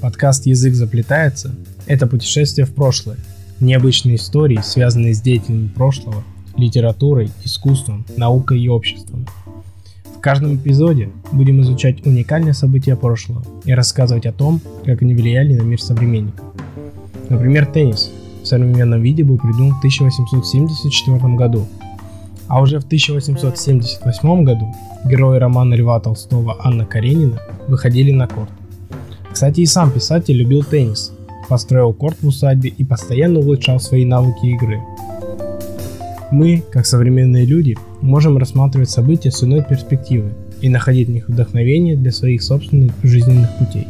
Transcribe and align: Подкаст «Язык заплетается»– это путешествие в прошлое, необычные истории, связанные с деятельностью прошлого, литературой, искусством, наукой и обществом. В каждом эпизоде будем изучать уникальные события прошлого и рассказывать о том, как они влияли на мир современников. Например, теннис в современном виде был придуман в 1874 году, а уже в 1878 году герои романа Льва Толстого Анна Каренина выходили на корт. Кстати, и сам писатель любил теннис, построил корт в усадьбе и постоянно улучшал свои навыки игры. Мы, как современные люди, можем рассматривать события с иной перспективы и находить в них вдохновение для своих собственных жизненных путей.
Подкаст 0.00 0.46
«Язык 0.46 0.72
заплетается»– 0.72 1.54
это 1.86 2.06
путешествие 2.06 2.64
в 2.64 2.72
прошлое, 2.72 3.18
необычные 3.60 4.16
истории, 4.16 4.58
связанные 4.62 5.12
с 5.12 5.20
деятельностью 5.20 5.74
прошлого, 5.76 6.24
литературой, 6.56 7.30
искусством, 7.44 8.06
наукой 8.16 8.62
и 8.62 8.68
обществом. 8.68 9.26
В 10.16 10.20
каждом 10.20 10.56
эпизоде 10.56 11.10
будем 11.32 11.60
изучать 11.60 12.06
уникальные 12.06 12.54
события 12.54 12.96
прошлого 12.96 13.44
и 13.66 13.74
рассказывать 13.74 14.24
о 14.24 14.32
том, 14.32 14.62
как 14.86 15.02
они 15.02 15.14
влияли 15.14 15.54
на 15.54 15.62
мир 15.62 15.82
современников. 15.82 16.46
Например, 17.28 17.66
теннис 17.66 18.10
в 18.42 18.46
современном 18.46 19.02
виде 19.02 19.22
был 19.22 19.36
придуман 19.36 19.74
в 19.74 19.78
1874 19.78 21.34
году, 21.34 21.68
а 22.48 22.62
уже 22.62 22.80
в 22.80 22.84
1878 22.84 24.44
году 24.44 24.74
герои 25.04 25.38
романа 25.38 25.74
Льва 25.74 26.00
Толстого 26.00 26.56
Анна 26.60 26.86
Каренина 26.86 27.38
выходили 27.68 28.12
на 28.12 28.26
корт. 28.26 28.50
Кстати, 29.40 29.60
и 29.60 29.64
сам 29.66 29.90
писатель 29.90 30.36
любил 30.36 30.62
теннис, 30.62 31.14
построил 31.48 31.94
корт 31.94 32.18
в 32.20 32.26
усадьбе 32.26 32.74
и 32.76 32.84
постоянно 32.84 33.40
улучшал 33.40 33.80
свои 33.80 34.04
навыки 34.04 34.44
игры. 34.44 34.82
Мы, 36.30 36.62
как 36.70 36.84
современные 36.84 37.46
люди, 37.46 37.74
можем 38.02 38.36
рассматривать 38.36 38.90
события 38.90 39.30
с 39.30 39.42
иной 39.42 39.64
перспективы 39.66 40.34
и 40.60 40.68
находить 40.68 41.08
в 41.08 41.12
них 41.12 41.28
вдохновение 41.30 41.96
для 41.96 42.12
своих 42.12 42.42
собственных 42.42 42.92
жизненных 43.02 43.48
путей. 43.56 43.86